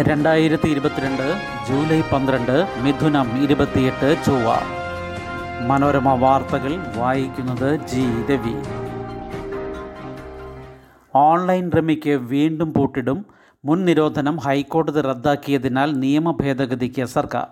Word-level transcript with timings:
രണ്ടായിരത്തി 0.00 0.68
ഇരുപത്തിരണ്ട് 0.68 1.40
ജൂലൈ 1.68 2.00
പന്ത്രണ്ട് 2.00 2.66
മിഥുനം 2.80 3.42
ഇരുപത്തിയെട്ട് 3.42 4.16
ചൊവ്വ. 4.26 4.56
മനോരമ 5.66 6.14
വാർത്തകൾ 6.14 6.86
വായിക്കുന്നത് 6.96 7.80
ജി 7.86 8.32
രവി. 8.32 8.54
ഓൺലൈൻ 11.14 11.70
റമിക്ക് 11.72 12.10
വീണ്ടും 12.10 12.72
പൂട്ടിടും. 12.72 13.26
മുൻ 13.64 13.84
നിരോധനം 13.84 14.36
ഹൈക്കോടതി 14.36 15.00
റദ്ദാക്കിയതിനാൽ 15.00 15.92
നിയമ 15.92 16.30
ഭേദഗതിക്ക് 16.30 17.04
സർക്കാർ. 17.04 17.46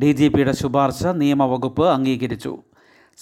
ഡി 0.00 0.12
ജി 0.12 0.28
പിയുടെ 0.28 0.52
ശുപാർശ 0.52 1.06
നിയമവകുപ്പ് 1.06 1.88
അംഗീകരിച്ചു. 1.88 2.58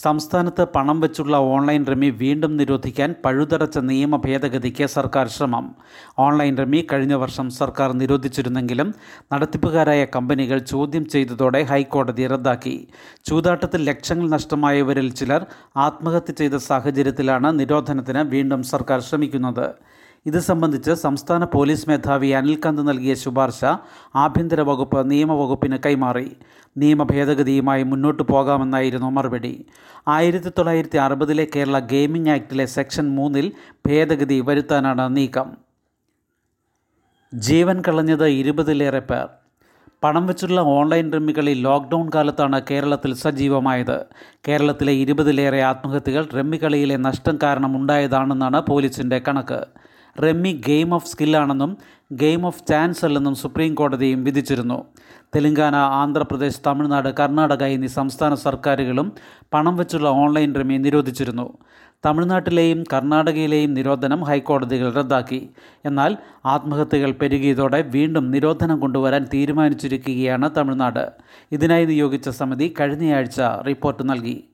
സംസ്ഥാനത്ത് 0.03 0.65
പണം 0.65 1.01
വെച്ചുള്ള 1.01 1.37
ഓൺലൈൻ 1.37 1.87
റമി 1.87 2.11
വീണ്ടും 2.11 2.57
നിരോധിക്കാൻ 2.57 3.15
പഴുതടച്ച 3.25 3.79
നിയമ 3.79 4.17
ഭേദഗതിക്ക് 4.17 4.87
സർക്കാർ 4.87 5.29
ശ്രമം. 5.29 5.75
ഓൺലൈൻ 6.19 6.57
റമി 6.57 6.87
കഴിഞ്ഞ 6.93 7.15
വർഷം 7.15 7.51
സർക്കാർ 7.51 7.93
നിരോധിച്ചിരുന്നെങ്കിലും 7.93 8.95
നടത്തിപ്പുകാരായ 9.33 10.05
കമ്പനികൾ 10.05 10.59
ചോദ്യം 10.59 11.07
ചെയ്തതോടെ 11.09 11.63
ഹൈക്കോടതി 11.63 12.27
റദ്ദാക്കി. 12.27 12.77
ചൂതാട്ടത്തിൽ 13.27 13.85
ലക്ഷങ്ങൾ 13.85 14.29
നഷ്ടമായവരിൽ 14.31 15.11
ചിലർ 15.13 15.47
ആത്മഹത്യ 15.77 16.33
ചെയ്ത 16.33 16.55
സാഹചര്യത്തിലാണ് 16.55 17.61
നിരോധനത്തിന് 17.61 18.19
വീണ്ടും 18.19 18.63
സർക്കാർ 18.63 19.01
ശ്രമിക്കുന്നത്. 19.01 19.69
ഇത് 20.27 20.39
സംബന്ധിച്ച് 20.39 20.91
സംസ്ഥാന 20.91 21.45
പോലീസ് 21.45 21.89
മേധാവി 21.89 22.29
അനിൽകാന്ത് 22.29 22.89
നൽകിയ 22.89 23.15
ശുപാർശ 23.15 23.61
ആഭ്യന്തര 24.15 24.61
വകുപ്പ് 24.61 25.11
നിയമവകുപ്പിന് 25.11 25.79
കൈമാറി. 25.87 26.31
നിയമ 26.79 27.03
ഭേദഗതിയുമായി 27.03 27.83
മുന്നോട്ട് 27.83 28.23
പോകാമെന്നായിരുന്നു 28.23 29.11
മറുപടി. 29.11 29.67
ആയിരത്തി 30.09 30.49
തൊള്ളായിരത്തി 30.49 30.99
അറുപതിലെ 30.99 31.47
കേരള 31.57 31.79
ഗെയിമിംഗ് 31.79 32.31
ആക്ടിലെ 32.31 32.67
സെക്ഷൻ 32.67 33.07
മൂന്നിൽ 33.15 33.53
ഭേദഗതി 33.87 34.41
വരുത്താനാണ് 34.41 35.17
നീക്കം. 35.17 35.49
ജീവൻ 37.35 37.83
കളഞ്ഞത് 37.89 38.27
ഇരുപതിലേറെ 38.27 38.99
പേർ. 38.99 39.29
പണം 40.05 40.27
വെച്ചുള്ള 40.27 40.61
ഓൺലൈൻ 40.61 41.13
റമ്മികളിൽ 41.13 41.61
ലോക്ക്ഡൗൺ 41.61 42.11
കാലത്താണ് 42.15 42.63
കേരളത്തിൽ 42.71 43.15
സജീവമായത്. 43.15 44.07
കേരളത്തിലെ 44.49 44.93
ഇരുപതിലേറെ 44.93 45.63
ആത്മഹത്യകൾ 45.63 46.29
റമ്മികളിയിലെ 46.37 46.97
നഷ്ടം 46.97 47.39
കാരണം 47.43 47.77
ഉണ്ടായതാണെന്നാണ് 47.77 48.61
പോലീസിന്റെ 48.61 49.19
കണക്ക്. 49.29 49.67
റമ്മി 50.21 50.63
ഗെയിം 50.67 50.95
ഓഫ് 50.95 51.07
സ്കില്ലാണെന്നും 51.07 51.79
ഗെയിം 52.13 52.47
ഓഫ് 52.47 52.63
ചാൻസ് 52.69 53.05
അല്ലെന്നും 53.05 53.35
സുപ്രീം 53.35 53.75
കോടതിയും 53.75 54.25
വിധിച്ചിരുന്നു. 54.25 54.85
തെലങ്കാന 55.37 55.75
ആന്ധ്രാപ്രദേശ് 55.75 56.61
തമിഴ്നാട് 56.67 57.09
കർണാടക 57.09 57.65
എന്നീ 57.65 57.87
സംസ്ഥാന 57.87 58.35
സർക്കാരുകളും 58.35 59.13
പണം 59.55 59.77
വെച്ചുള്ള 59.77 60.09
ഓൺലൈൻ 60.09 60.55
റമ്മി 60.55 60.77
നിരോധിച്ചിരുന്നു. 60.77 61.59
തമിഴ്നാട്ടിലെയും 62.07 62.85
കർണാടകയിലെയും 62.93 63.75
നിരോധനം 63.75 64.25
ഹൈക്കോടതികൾ 64.25 64.93
റദ്ദാക്കി. 64.93 65.51
എന്നാൽ 65.85 66.17
ആത്മഹത്യകൾ 66.47 67.11
പെരുകിയതോടെ 67.11 67.83
വീണ്ടും 67.83 68.31
നിരോധനം 68.31 68.81
കൊണ്ടുവരാൻ 68.81 69.27
തീരുമാനിച്ചിരിക്കുകയാണ് 69.35 70.51
തമിഴ്നാട്. 70.57 71.13
ഇതിനായി 71.53 71.85
നിയോഗിച്ച 71.85 72.29
സമിതി 72.29 72.75
കഴിഞ്ഞയാഴ്ച 72.81 73.41
റിപ്പോർട്ട് 73.67 74.09
നൽകി. 74.09 74.45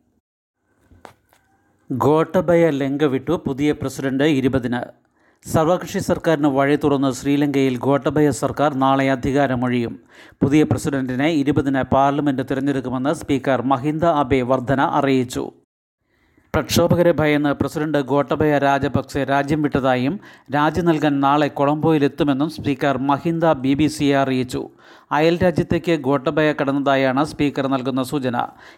ഗോട്ടബയ 1.92 2.70
ലങ്ക 2.70 3.05
വിട്ടു 3.05 3.42
പുതിയ 3.46 3.72
പ്രസിഡന്റ് 3.72 4.24
ഇരുപതിന്. 4.24 5.03
സർവകക്ഷി 5.53 5.98
സർക്കാരിന് 5.98 6.47
വഴി 6.47 6.77
തുറന്ന് 6.77 7.12
ശ്രീലങ്കയിൽ 7.12 7.75
ഗോട്ടബയ 7.78 8.28
സർക്കാർ 8.31 8.75
നാളെ 8.75 9.11
അധികാരമൊഴിയും. 9.11 9.95
പുതിയ 10.41 10.62
പ്രസിഡന്റിനെ 10.62 11.28
ഇരുപതിന് 11.41 11.83
പാർലമെന്റ് 11.83 12.45
തിരഞ്ഞെടുക്കുമെന്ന് 12.51 13.12
സ്പീക്കർ 13.14 13.62
മഹിന്ദ 13.62 14.05
അബെ 14.05 14.42
വർദ്ധന 14.42 14.81
അറിയിച്ചു. 15.01 15.45
പ്രക്ഷോഭകരെ 16.55 17.12
ഭയന്ന് 17.12 17.55
പ്രസിഡന്റ് 17.55 17.98
ഗോട്ടബയ 17.98 18.58
രാജപക്സെ 18.58 19.24
രാജ്യം 19.24 19.62
വിട്ടതായും 19.62 20.20
രാജി 20.55 20.80
നൽകാൻ 20.80 21.20
നാളെ 21.20 21.48
കൊളംബോയിലെത്തുമെന്നും 21.48 22.50
സ്പീക്കർ 22.50 22.98
മഹിന്ദ 22.98 23.52
ബി 23.52 23.74
ബി 23.74 23.86
സിയെ 23.86 24.16
അറിയിച്ചു. 24.16 24.61
അയൽ 25.12 25.38
രാജ്യത്തേക്ക് 25.42 25.94
ഗോട്ടബയ 26.00 26.52
കടന്നതായാണ് 26.52 27.24
സ്പീക്കർ 27.24 27.66
നൽകുന്ന 27.66 28.02
സൂചന. 28.02 28.36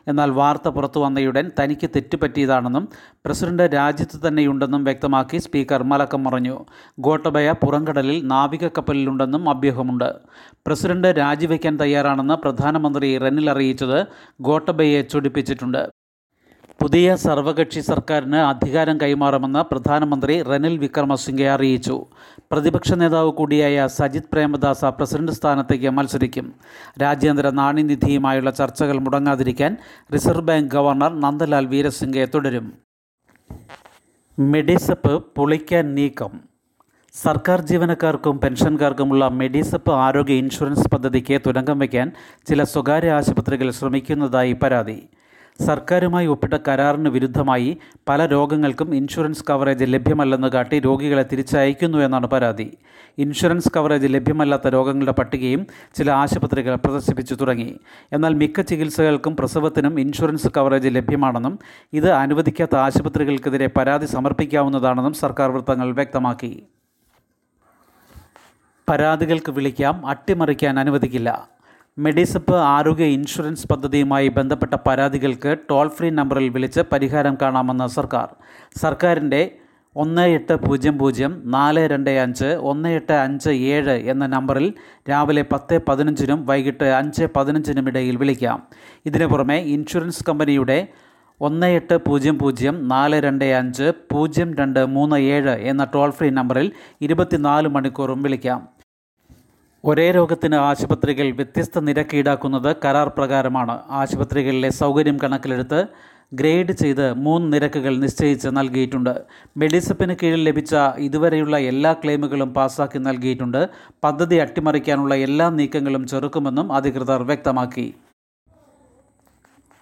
എന്നാൽ 0.09 0.31
വാർത്ത 0.31 0.69
പുറത്തു 0.69 1.01
വന്നയുടൻ 1.01 1.51
തനിക്ക് 1.61 1.91
തെറ്റുപറ്റിയതാണെന്നും 1.97 2.89
പ്രസിഡന്റ് 3.27 3.69
രാജ്യത്ത് 3.75 4.28
തന്നെയുണ്ടെന്നും 4.28 4.84
വ്യക്തമാക്കി 4.84 5.37
സ്പീക്കർ 5.37 5.83
മലക്കം 5.83 6.25
മറഞ്ഞു. 6.25 6.56
ഗോട്ടബയ 7.01 7.55
പുറംകടലിൽ 7.65 8.27
നാവിക 8.27 8.69
കപ്പലിലുണ്ടെന്നും 8.78 9.51
അഭ്യൂഹമുണ്ട്. 9.51 10.09
പ്രസിഡന്റ് 10.67 11.09
രാജിവെക്കാൻ 11.19 11.77
തയ്യാറാണെന്ന് 11.81 12.34
പ്രധാനമന്ത്രി 12.34 13.19
റെനിൽ 13.19 13.51
അറിയിച്ചത് 13.51 14.06
ഗോട്ടബയെ 14.41 15.03
ചൊടിപ്പിച്ചിട്ടുണ്ട്. 15.03 15.84
പുതിയ 16.81 17.17
സർവകക്ഷി 17.17 17.81
സർക്കാരിന് 17.81 18.37
അധികാരം 18.37 19.01
കൈമാറുമെന്ന് 19.01 19.59
പ്രധാനമന്ത്രി 19.59 20.43
റനിൽ 20.43 20.79
വിക്രമസിംഗെ 20.79 21.51
അറിയിച്ചു. 21.51 22.05
പ്രതിപക്ഷ 22.53 22.93
നേതാവ് 22.93 23.33
കൂടിയായ 23.33 23.87
സജിത് 23.87 24.29
പ്രേമദാസ 24.33 24.85
പ്രസിഡന്റ് 24.85 25.33
സ്ഥാനത്തേക്ക് 25.33 25.91
മത്സരിക്കും. 25.91 26.53
രാജ്യാന്തര 27.03 27.51
നാണ്യനിധിയുമായുള്ള 27.51 28.51
ചർച്ചകൾ 28.51 28.99
മുടങ്ങാതിരിക്കാൻ 28.99 29.77
reserve 30.15 30.41
bank 30.41 30.71
governor 30.71 31.21
Nandalal 31.21 31.67
Weerasinghe 31.67 32.29
തുടരും. 32.35 32.73
മെഡിസപ്പ് 34.39 35.25
പൊളിക്കാൻ 35.37 35.95
നീക്കം. 35.95 36.41
സർക്കാർ 37.15 37.61
ജീവനക്കാർക്കും 37.61 38.41
പെൻഷൻകാർക്കുമുള്ള 38.41 39.29
മെഡിസപ്പ് 39.29 39.93
ആരോഗ്യ 39.93 40.35
ഇൻഷുറൻസ് 40.35 40.89
പദ്ധതിക്ക് 40.89 41.41
തുടക്കം 41.47 41.79
വയ്ക്കാൻ 41.79 42.13
ചില 42.47 42.63
സ്വകാര്യ 42.63 43.13
ആശുപത്രികൾ 43.13 43.71
ശ്രമിക്കുന്നതായി 43.71 44.53
പരാതി. 44.53 45.09
സർക്കാരുമായി 45.65 46.27
ഒപ്പിട്ട 46.27 46.55
കരാറിന് 46.69 47.09
വിരുദ്ധമായി 47.09 47.78
പല 48.09 48.27
രോഗങ്ങൾക്കും 48.27 48.94
ഇൻഷുറൻസ് 48.94 49.44
കവറേജ് 49.50 49.84
ലഭ്യമല്ലെന്ന് 49.89 50.49
കാട്ടി 50.49 50.81
രോഗികളെ 50.81 51.22
തിരിച്ചയക്കുന്നു 51.22 51.99
എന്നാണ് 51.99 52.27
പരാതി. 52.27 52.77
ഇൻഷുറൻസ് 53.19 53.69
കവറേജ് 53.77 54.06
ലഭ്യമല്ലാത്ത 54.11 54.69
രോഗങ്ങളുടെ 54.69 55.12
പട്ടികയും 55.12 55.66
ചില 55.95 56.11
ആശുപത്രികൾ 56.11 56.75
പ്രദർശിപ്പിച്ചു 56.75 57.34
തുടങ്ങി. 57.34 57.81
എന്നാൽ 58.12 58.34
മിക്ക 58.34 58.61
ചികിത്സകൾക്കും 58.61 59.37
പ്രസവത്തിനും 59.37 60.00
ഇൻഷുറൻസ് 60.00 60.49
കവറേജ് 60.56 60.89
ലഭ്യമാണെന്നും 60.89 61.59
ഇത് 61.93 62.11
അനുവദിക്കാത്ത 62.11 62.77
ആശുപത്രികൾക്കെതിരെ 62.77 63.66
പരാതി 63.66 64.06
സമർപ്പിക്കാവുന്നതാണെന്നും 64.06 65.12
സർക്കാർ 65.12 65.50
വൃത്തങ്ങൾ 65.50 65.93
വ്യക്തമാക്കി. 65.93 66.66
പരാതികൾക്ക് 68.89 69.53
വിളിക്കാം 69.53 70.06
അട്ടിമറിക്കാൻ 70.06 70.78
അനുവദിക്കില്ല. 70.78 71.56
മെഡിസപ്പ് 71.99 72.55
ആരോഗ്യ 72.55 73.05
ഇൻഷുറൻസ് 73.05 73.69
പദ്ധതിയുമായി 73.69 74.29
ബന്ധപ്പെട്ട 74.29 74.75
പരാതികൾക്ക് 74.75 75.57
ടോൾ 75.71 75.89
ഫ്രീ 75.89 76.11
നമ്പറിൽ 76.11 76.49
വിളിച്ച് 76.49 76.81
പരിഹാരം 76.81 77.39
കാണാമെന്ന് 77.43 77.87
സർക്കാർ. 77.87 78.29
സർക്കാരിന്റെ 78.77 79.55
ഒന്ന് 79.97 80.23
എട്ട് 80.23 80.55
പൂജ്യം 80.55 80.99
പൂജ്യം 80.99 81.43
നാല് 81.45 81.89
രണ്ട് 81.89 82.11
അഞ്ച് 82.11 82.45
ഒന്ന് 82.45 82.89
എട്ട് 82.89 83.12
അഞ്ച് 83.12 83.51
ഏഴ് 83.51 83.91
എന്ന 83.91 84.27
നമ്പറിൽ 84.27 84.75
രാവിലെ 85.11 85.45
പത്ത് 85.53 85.81
പതിനഞ്ചിനും 85.89 86.47
വൈകിട്ട് 86.47 86.84
അഞ്ച് 86.84 87.25
പതിനഞ്ചിനും 87.37 87.89
ഇടയിൽ 87.89 88.17
വിളിക്കാം. 88.17 88.63
ഇതിനു 89.07 89.25
പുറമെ 89.25 89.57
ഇൻഷുറൻസ് 89.57 90.25
കമ്പനിയുടെ 90.28 90.89
ഒന്ന് 91.41 91.67
എട്ട് 91.67 91.97
പൂജ്യം 91.97 92.39
പൂജ്യം 92.39 92.89
നാല് 92.89 93.23
രണ്ട് 93.23 93.45
അഞ്ച് 93.45 93.93
പൂജ്യം 94.13 94.55
രണ്ട് 94.55 94.87
മൂന്ന് 94.87 95.17
ഏഴ് 95.17 95.51
എന്ന 95.51 95.84
ടോൾ 95.95 96.11
ഫ്രീ 96.11 96.31
നമ്പറിൽ 96.31 96.73
ഇരുപത്തിനാല് 97.01 97.69
മണിക്കൂറും 97.69 98.23
വിളിക്കാം. 98.23 98.76
ഒരേ 99.89 100.11
രോഗത്തിന് 100.11 100.57
ആശുപത്രികൾ 100.69 101.27
വ്യത്യസ്ത 101.31 101.79
നിരക്ക് 101.79 102.15
ഈടാക്കുന്നത് 102.17 102.77
കരാർ 102.85 103.09
പ്രകാരമാണ്. 103.09 103.75
ആശുപത്രികളിലെ 103.91 104.71
സൗകര്യം 104.71 105.19
കണക്കിലെടുത്ത് 105.25 105.81
ഗ്രേഡ് 106.35 106.73
ചെയ്ത് 106.73 107.13
മൂന്ന് 107.27 107.53
നിരക്കുകൾ 107.53 107.97
നിശ്ചയിച്ച് 107.97 108.49
നൽകിയിട്ടുണ്ട്. 108.49 109.13
മെഡിസപ്പിന് 109.57 110.17
കീഴിൽ 110.23 110.43
ലഭിച്ച 110.45 110.75
ഇതുവരെയുള്ള 110.99 111.59
എല്ലാ 111.59 111.93
ക്ലെയിമുകളും 111.93 112.55
പാസാക്കി 112.55 112.99
നൽകിയിട്ടുണ്ട്. 112.99 113.69
പദ്ധതി 114.05 114.37
അട്ടിമറിക്കാനുള്ള 114.37 115.15
എല്ലാ 115.15 115.49
നീക്കങ്ങളും 115.61 116.07
ചെറുക്കുമെന്നും 116.07 116.73
അധികൃതർ 116.73 117.23
വ്യക്തമാക്കി. 117.23 117.95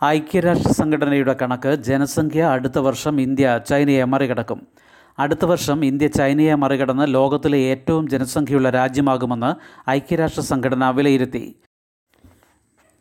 ഐക്യരാഷ്ട്ര 0.05 0.73
സംഘടനയുടെ 0.73 1.37
കണക്ക് 1.43 1.75
ജനസംഖ്യ 1.91 2.43
അടുത്ത 2.43 2.79
വർഷം 2.79 3.21
ഇന്ത്യ 3.21 3.61
ചൈനയെ 3.69 4.05
മറികടക്കും. 4.05 4.61
അടുത്ത 5.19 5.45
വർഷം 5.45 5.85
ഇന്ത്യ 5.85 6.07
ചൈനയെ 6.07 6.55
മറികടന്ന് 6.55 7.15
ലോകത്തിലെ 7.15 7.59
ഏറ്റവും 7.59 8.09
ജനസംഖ്യയുള്ള 8.09 8.71
രാജ്യമാകുമെന്ന് 8.71 9.51
ഐക്യരാഷ്ട്ര 9.91 10.41
സംഘടന 10.41 10.91
വിലയിരുത്തി. 10.91 11.55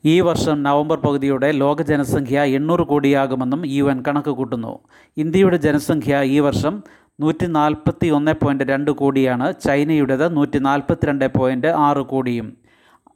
ഈ 0.05 0.21
വർഷം 0.21 0.63
നവംബർ 0.63 0.97
പകുതിയോടെ 0.97 1.51
ലോക 1.51 1.81
ജനസംഖ്യ 1.81 2.41
എണ്ണൂറ് 2.41 2.79
കോടിയാകുമെന്നും 2.79 3.67
യു 3.67 3.83
എൻ 3.83 4.03
കണക്ക് 4.07 4.29
കൂട്ടുന്നു. 4.29 4.79
ഇന്ത്യയുടെ 5.17 5.57
ജനസംഖ്യ 5.57 6.21
ഈ 6.23 6.39
വർഷം 6.39 6.83
നൂറ്റി 7.19 7.45
നാൽപ്പത്തി 7.45 8.07
ഒന്ന് 8.07 8.31
പോയിന്റ് 8.31 8.63
രണ്ട് 8.63 8.91
കോടിയാണ്. 8.91 9.53
ചൈനയുടേത് 9.65 10.35
നൂറ്റി 10.35 10.59
നാൽപ്പത്തിരണ്ട് 10.59 11.27
പോയിന്റ് 11.27 11.67
ആറ് 11.67 11.97
കോടിയും. 11.97 12.57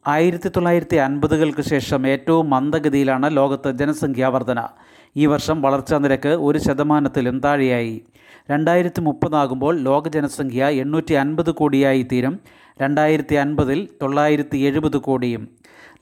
ആയിരത്തി 0.07 0.49
തൊള്ളായിരത്തി 0.49 0.95
അൻപതുകൾക്ക് 0.95 1.61
ശേഷം 1.61 2.07
ഏറ്റവും 2.07 2.49
മന്ദഗതിയിലാണ് 2.49 3.35
ലോകത്ത് 3.35 3.71
ജനസംഖ്യാ 3.71 4.27
വർധന 4.27 4.59
ഈ 5.15 5.25
വർഷം 5.25 5.61
വളർച്ചാ 5.61 5.97
നിരക്ക് 5.97 6.29
ഒരു 6.29 6.59
ശതമാനത്തിലും 6.59 7.39
താഴെയായി. 7.39 8.01
രണ്ടായിരത്തി 8.51 9.01
മുപ്പതാകുമ്പോൾ 9.01 9.79
ലോക 9.79 10.07
ജനസംഖ്യ 10.07 10.65
എണ്ണൂറ്റി 10.65 11.13
അൻപത് 11.13 11.51
കോടിയായി 11.51 12.07
തീരും. 12.11 12.39
രണ്ടായിരത്തി 12.81 13.35
അൻപതിൽ 13.35 13.87
തൊള്ളായിരത്തി 14.01 14.57
എഴുപത് 14.57 14.97
കോടിയും. 14.97 15.47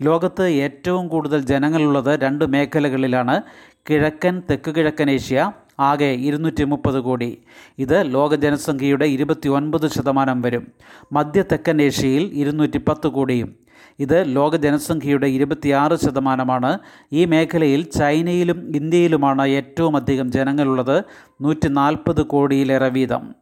ലോകത്ത് 0.02 0.50
ഏറ്റവും 0.50 1.08
കൂടുതൽ 1.08 1.42
ജനങ്ങളുള്ളത് 1.42 2.20
രണ്ട് 2.20 2.46
മേഖലകളിലാണ്. 2.46 3.42
കിഴക്കൻ 3.90 4.42
തെക്ക് 4.50 4.76
കിഴക്കൻ 4.76 5.10
ഏഷ്യ 5.10 5.52
ആകെ 5.80 6.06
ഇരുന്നൂറ്റി 6.06 6.64
മുപ്പത് 6.64 7.02
കോടി. 7.02 7.38
ഇത് 7.80 8.14
ലോക 8.14 8.36
ജനസംഖ്യയുടെ 8.36 9.06
ഇരുപത്തി 9.06 9.50
ഒൻപത് 9.50 9.88
ശതമാനം 9.88 10.42
വരും. 10.42 10.68
മധ്യ 11.14 11.42
തെക്കൻ 11.42 11.82
ഏഷ്യയിൽ 11.82 12.24
ഇരുന്നൂറ്റി 12.34 12.78
പത്ത് 12.78 13.08
കോടിയും. 13.08 13.65
ഇത് 14.00 14.36
ലോക 14.36 14.56
ജനസംഖ്യയുടെ 14.56 15.28
ഇരുപത്തിയാറ് 15.28 15.96
ശതമാനമാണ്. 15.96 16.80
ഈ 17.12 17.26
മേഖലയിൽ 17.26 17.82
ചൈനയിലും 17.82 18.72
ഇന്ത്യയിലുമാണ് 18.76 19.48
ഏറ്റവും 19.48 19.96
അധികം 19.96 20.32
ജനങ്ങളുള്ളത്. 20.32 21.04
നൂറ്റി 21.42 21.68
നാൽപ്പത് 21.68 22.22
കോടിയിലേറെ 22.22 22.88
വീതം. 22.88 23.36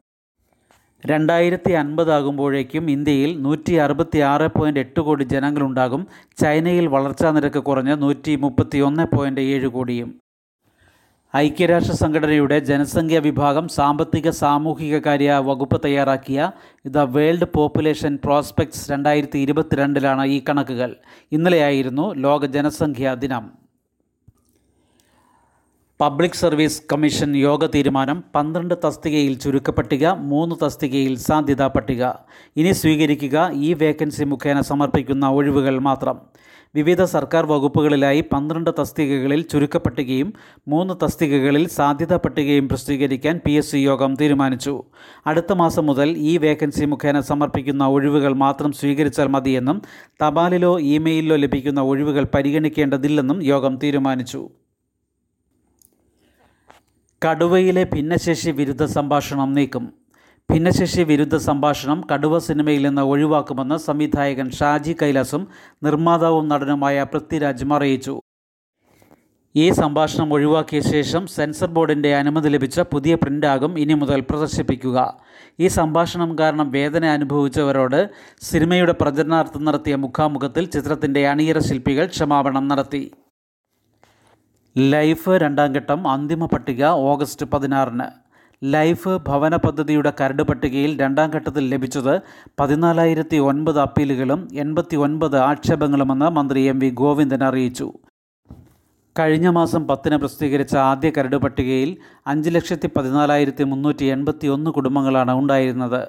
രണ്ടായിരത്തി 1.05 1.71
അൻപതാകുമ്പോഴേക്കും 1.71 2.91
ഇന്ത്യയിൽ 2.91 3.41
നൂറ്റി 3.41 3.73
അറുപത്തി 3.73 4.19
ആറ് 4.19 4.47
പോയിന്റ് 4.47 4.79
എട്ട് 4.79 4.99
കോടി 4.99 5.23
ജനങ്ങളുണ്ടാകും. 5.23 6.07
ചൈനയിൽ 6.37 6.87
വളർച്ചാ 6.87 7.31
നിരക്ക് 7.31 7.59
കുറഞ്ഞ് 7.59 8.01
നൂറ്റി 8.01 8.35
മുപ്പത്തി 8.35 8.77
ഒന്ന് 8.77 9.15
പോയിന്റ് 9.15 9.41
ഏഴ് 9.41 9.67
കോടിയും. 9.67 10.22
ഐക്യരാഷ്ട്ര 11.35 11.93
സംഘടനയുടെ 11.93 12.59
ജനസംഖ്യാ 12.59 13.19
വിഭാഗം 13.19 13.67
സാമ്പത്തിക 13.67 14.29
സാമൂഹിക 14.29 14.97
കാര്യ 14.97 15.37
വകുപ്പ് 15.47 15.81
തയ്യാറാക്കിയ 15.85 16.49
ദ 16.87 16.97
വേൾഡ് 17.15 17.47
പോപ്പുലേഷൻ 17.55 18.19
പ്രോസ്പെക്ട്സ് 18.23 18.91
രണ്ടായിരത്തി 18.91 19.39
ഇരുപത്തിരണ്ടിലാണ് 19.39 20.25
ഈ 20.25 20.43
കണക്കുകൾ. 20.49 20.95
ഇന്നലെയായിരുന്നു 21.31 22.13
ലോക 22.25 22.45
ജനസംഖ്യാ 22.45 23.13
ദിനം. 23.13 23.45
പബ്ലിക് 26.01 26.39
സർവീസ് 26.43 26.81
കമ്മീഷൻ 26.91 27.35
യോഗ 27.35 27.65
തീരുമാനം 27.65 28.23
പന്ത്രണ്ട് 28.35 28.75
തസ്തികയിൽ 28.85 29.33
ചുരുക്കപ്പട്ടിക 29.39 30.07
മൂന്ന് 30.07 30.55
തസ്തികയിൽ 30.63 31.17
സാധ്യതാ 31.17 31.67
പട്ടിക. 31.67 32.05
ഇനി 32.57 32.71
സ്വീകരിക്കുക 32.71 33.49
ഈ 33.53 33.73
വേക്കൻസി 33.73 34.23
മുഖേന 34.23 34.61
സമർപ്പിക്കുന്ന 34.61 35.27
ഒഴിവുകൾ 35.27 35.79
മാത്രം. 35.79 36.19
വിവിധ 36.75 37.03
സർക്കാർ 37.03 37.45
വകുപ്പുകളിലായി 37.45 38.21
പന്ത്രണ്ട് 38.21 38.71
തസ്തികകളിൽ 38.79 39.41
ചുരുക്കപ്പട്ടികയും 39.41 40.33
മൂന്ന് 40.67 40.93
തസ്തികകളിൽ 41.03 41.67
സാധ്യതാ 41.67 42.15
പട്ടികയും 42.15 42.67
പ്രസിദ്ധീകരിക്കാൻ 42.69 43.41
പി 43.45 43.51
എസ് 43.51 43.71
സി 43.71 43.77
യോഗം 43.77 44.15
തീരുമാനിച്ചു. 44.21 44.83
അടുത്ത 45.27 45.53
മാസം 45.53 45.85
മുതൽ 45.85 46.09
ഈ 46.17 46.37
വേക്കൻസി 46.37 46.85
മുഖേന 46.85 47.19
സമർപ്പിക്കുന്ന 47.19 47.83
ഒഴിവുകൾ 47.85 48.33
മാത്രം 48.33 48.71
സ്വീകരിച്ചാൽ 48.71 49.27
മതിയെന്നും 49.27 49.81
തപാലിലോ 50.23 50.79
ഇമെയിലിലോ 50.79 51.35
ലഭിക്കുന്ന 51.35 51.81
ഒഴിവുകൾ 51.81 52.27
പരിഗണിക്കേണ്ടതില്ലെന്നും 52.35 53.43
യോഗം 53.43 53.75
തീരുമാനിച്ചു. 53.83 54.49
കടുവയിലെ 57.25 57.83
ഭിന്നശേഷി 57.83 58.51
വിരുദ്ധ 58.51 58.85
സംഭാഷണം 58.85 59.53
നീക്കും. 59.53 60.02
ഭിന്നശേഷി 60.53 61.01
വിരുദ്ധ 61.01 61.35
സംഭാഷണം 61.35 62.03
കടുവ 62.13 62.37
സിനിമയിൽ 62.37 62.87
നിന്ന് 62.87 63.01
ഒഴിവാക്കുമെന്ന് 63.01 63.77
സംവിധായകൻ 63.77 64.49
ഷാജി 64.49 64.95
കൈലാസും 65.01 65.47
നിർമ്മാതാവും 65.83 66.47
നടനുമായ 66.47 67.03
പൃഥ്വിരാജും 67.03 67.73
അറിയിച്ചു. 67.73 68.21
ഈ 69.55 69.71
സംഭാഷണം 69.71 70.33
ഒഴിവാക്കിയ 70.33 70.81
ശേഷം 70.81 71.27
സെൻസർ 71.27 71.67
ബോർഡിന്റെ 71.67 72.15
അനുമതി 72.15 72.49
ലഭിച്ച 72.49 72.79
പുതിയ 72.79 73.15
പ്രിന്റാകും 73.15 73.79
ഇനി 73.79 73.93
മുതൽ 73.93 74.21
പ്രദർശിപ്പിക്കുക. 74.21 75.19
ഈ 75.59 75.67
സംഭാഷണം 75.67 76.39
കാരണം 76.39 76.71
വേദന 76.71 77.05
അനുഭവിച്ചവരോട് 77.05 78.09
സിനിമയുടെ 78.41 78.95
പ്രചരണാർത്ഥം 79.01 79.65
നടത്തിയ 79.65 79.95
മുഖാമുഖത്തിൽ 79.95 80.65
ചിത്രത്തിന്റെ 80.65 81.27
അണിയറ 81.27 81.59
ശില്പികൾ 81.59 82.05
ക്ഷമാപണം 82.05 82.67
നടത്തി. 82.67 83.11
ലൈഫ് 84.77 85.29
രണ്ടാം 85.29 85.73
ഘട്ടം 85.73 86.07
അന്തിമ 86.07 86.45
പട്ടിക 86.45 86.85
ഓഗസ്റ്റ് 86.85 87.45
പതിനാറിന്. 87.45 88.22
ലൈഫ് 88.71 89.09
ഭവന 89.27 89.55
പദ്ധതിയുടെ 89.55 90.13
കരട് 90.21 90.43
പട്ടികയിൽ 90.43 91.01
രണ്ടാം 91.01 91.29
ഘട്ടത്തിൽ 91.29 91.69
ലഭിച്ചത് 91.69 92.21
പതിനാലായിരത്തി 92.59 93.37
ഒൻപത് 93.37 93.79
അപ്പീലുകളും 93.79 94.47
എൺപത്തി 94.53 94.95
ഒൻപത് 94.95 95.37
ആക്ഷേപങ്ങളുമെന്ന് 95.37 96.25
മന്ത്രി 96.25 96.61
എം 96.63 96.79
വി 96.79 96.89
ഗോവിന്ദൻ 96.89 97.43
അറിയിച്ചു. 97.43 97.93
കഴിഞ്ഞ 99.15 99.47
മാസം 99.57 99.81
പത്തിന് 99.87 100.17
പ്രസിദ്ധീകരിച്ച 100.21 100.75
ആദ്യ 100.75 101.09
കരട് 101.17 101.35
പട്ടികയിൽ 101.35 101.89
അഞ്ച് 102.31 102.49
ലക്ഷത്തി 102.55 102.87
പതിനാലായിരത്തി 102.95 103.63
മുന്നൂറ്റി 103.63 104.05
എൺപത്തി 104.05 104.47
ഒന്ന് 104.47 104.69
കുടുംബങ്ങളാണ് 104.71 105.33
ഉണ്ടായിരുന്നത്. 105.41 106.01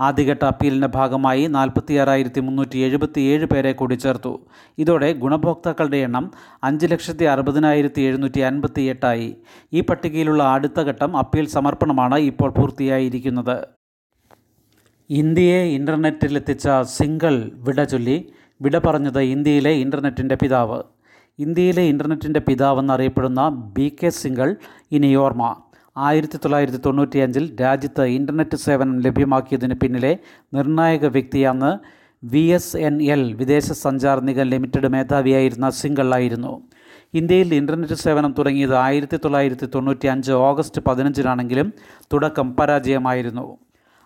ആദ്യഘട്ട 0.00 0.42
അപ്പീലിന്റെ 0.44 0.88
ഭാഗമായി 0.96 1.44
നാൽപ്പത്തിയാറായിരത്തി 1.56 2.40
മുന്നൂറ്റി 2.40 2.80
എഴുപത്തി 2.86 3.20
ഏഴ് 3.34 3.46
പേരെ 3.52 3.72
കൂടി 3.72 3.98
ചേർത്തു 4.04 4.32
ഇതോടെ 4.78 5.10
ഗുണഭോക്താക്കളുടെ 5.22 6.00
എണ്ണം 6.08 6.26
അഞ്ച് 6.70 6.86
ലക്ഷത്തി 6.86 7.24
അറുപതിനായിരത്തി 7.34 8.02
എഴുന്നൂറ്റി 8.08 8.42
അൻപത്തി 8.50 8.82
എട്ടായി 8.94 9.30
ഈ 9.72 9.80
പട്ടികയിലുള്ള 9.80 10.42
അടുത്ത 10.56 10.80
ഘട്ടം 10.90 11.16
അപ്പീൽ 11.16 11.48
സമർപ്പണമാണ് 11.56 12.18
ഇപ്പോൾ 12.32 12.50
പൂർത്തിയായിരിക്കുന്നത്. 12.58 13.56
ഇന്ത്യയെ 15.10 15.64
ഇന്റർനെറ്റിലെത്തിച്ച 15.78 16.68
സിംഗിൾ 16.98 17.34
വിട 17.66 17.82
ചൊല്ലി 17.84 18.18
വിട 18.62 18.76
പറഞ്ഞത് 18.86 19.20
ഇന്ത്യയിലെ 19.34 19.70
ഇന്റർനെറ്റിന്റെ 19.82 20.36
പിതാവ്. 20.42 20.78
ഇന്ത്യയിലെ 21.38 21.82
ഇന്റർനെറ്റിന്റെ 21.82 22.40
പിതാവെന്നറിയപ്പെടുന്ന 22.40 23.42
ബി 23.74 23.86
കെ 23.98 24.08
സിംഗൾ 24.20 24.48
ഇനി 24.96 25.10
ഓർമ്മ. 25.24 25.44
ആയിരത്തി 25.96 26.38
തൊള്ളായിരത്തി 26.38 26.80
തൊണ്ണൂറ്റിയഞ്ചിൽ 26.86 27.44
രാജ്യത്ത് 27.60 28.04
ഇന്റർനെറ്റ് 28.16 28.58
സേവനം 28.64 28.96
ലഭ്യമാക്കിയതിന് 29.00 29.76
പിന്നിലെ 29.82 30.12
നിർണായക 30.54 31.06
വ്യക്തിയാന്ന് 31.16 31.70
V 32.22 32.42
S 32.56 32.76
N 32.76 32.96
L 33.14 33.22
Videsh 33.40 33.66
Sanchar 33.84 34.20
Nigam 34.28 34.48
limited 34.52 34.88
മേധാവിയായിരുന്ന 34.94 35.68
സിംഗളായിരുന്നു 35.80 36.52
ഇന്ത്യയിൽ 37.14 37.54
ഇന്റർനെറ്റ് 37.54 37.98
സേവനം 38.04 38.32
തുടങ്ങിയത് 38.38 38.76
ആയിരത്തി 38.86 39.16
തൊള്ളായിരത്തി 39.16 39.66
തൊണ്ണൂറ്റി 39.74 40.06
അഞ്ച് 40.06 40.32
ഓഗസ്റ്റ് 40.48 40.80
പതിനഞ്ചിനാണെങ്കിലും 40.88 41.68
തുടക്കം 42.12 42.48
പരാജയമായിരുന്നു. 42.56 43.46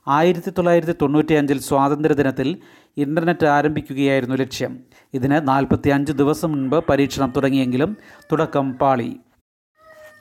ആയിരത്തി 0.08 0.50
തൊള്ളായിരത്തി 0.50 0.92
തൊണ്ണൂറ്റി 1.02 1.34
അഞ്ചിൽ 1.34 1.60
സ്വാതന്ത്ര്യദിനത്തിൽ 1.60 2.56
ഇന്റർനെറ്റ് 2.96 3.46
ആരംഭിക്കുകയായിരുന്നു 3.46 4.34
ലക്ഷ്യം. 4.34 4.78
ഇതിന് 5.14 5.48
നാൽപ്പത്തി 5.48 5.90
അഞ്ച് 5.90 6.12
ദിവസം 6.12 6.52
മുൻപ് 6.52 6.84
പരീക്ഷണം 6.88 7.32
തുടങ്ങിയെങ്കിലും 7.36 7.96
തുടക്കം 8.32 8.72
പാളി. 8.72 9.16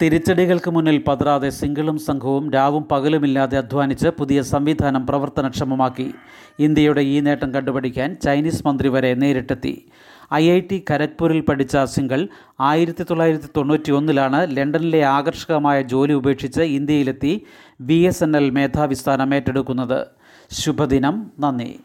തിരിച്ചടികൾക്ക് 0.01 0.71
മുന്നിൽ 0.71 1.03
പതറാതെ 1.07 1.49
സിംഗിളും 1.49 1.97
സംഘവും 1.97 2.51
രാവും 2.51 2.83
പകലുമില്ലാതെ 2.83 3.57
അധ്വാനിച്ച് 3.57 4.07
പുതിയ 4.07 4.41
സംവിധാനം 4.41 5.07
പ്രവർത്തനക്ഷമമാക്കി. 5.07 6.13
ഇന്ത്യയുടെ 6.59 7.01
ഈ 7.01 7.19
നേട്ടം 7.19 7.53
കണ്ടുപിടിക്കാൻ 7.53 8.17
ചൈനീസ് 8.23 8.67
മന്ത്രി 8.67 8.87
വരെ 8.87 9.13
നേരിട്ടെത്തി. 9.13 9.85
ഐ 10.33 10.51
ഐ 10.51 10.59
ടി 10.59 10.83
ഖരഗ്പൂരിൽ 10.91 11.41
പഠിച്ച 11.41 11.77
സിംഗൾ 11.77 12.27
ആയിരത്തി 12.59 13.03
തൊള്ളായിരത്തി 13.03 13.47
തൊണ്ണൂറ്റി 13.57 13.91
ഒന്നിലാണ് 13.91 14.57
ലണ്ടനിലെ 14.57 15.01
ആകർഷകമായ 15.01 15.81
ജോലി 15.81 16.13
ഉപേക്ഷിച്ച് 16.13 16.61
ഇന്ത്യയിലെത്തി 16.61 17.45
ബി 17.81 17.93
എസ് 17.93 18.23
എൻ 18.23 18.37
എൽ 18.37 18.49
മേധാവി 18.49 18.93
സ്ഥാനം 18.93 19.35
ഏറ്റെടുക്കുന്നത്. 19.35 20.07
ശുഭദിനം. 20.51 21.31
നന്ദി. 21.39 21.79